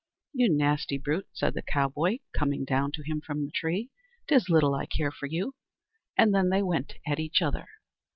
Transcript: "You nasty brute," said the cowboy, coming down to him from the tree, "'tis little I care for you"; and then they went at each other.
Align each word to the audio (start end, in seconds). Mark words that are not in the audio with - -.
"You 0.33 0.51
nasty 0.51 0.97
brute," 0.97 1.27
said 1.31 1.53
the 1.53 1.61
cowboy, 1.61 2.17
coming 2.35 2.65
down 2.65 2.91
to 2.93 3.03
him 3.03 3.21
from 3.21 3.45
the 3.45 3.51
tree, 3.51 3.91
"'tis 4.27 4.49
little 4.49 4.73
I 4.73 4.87
care 4.87 5.11
for 5.11 5.27
you"; 5.27 5.53
and 6.17 6.33
then 6.33 6.49
they 6.49 6.63
went 6.63 6.95
at 7.05 7.19
each 7.19 7.39
other. 7.39 7.67